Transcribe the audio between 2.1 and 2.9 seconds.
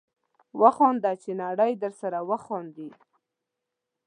وخاندي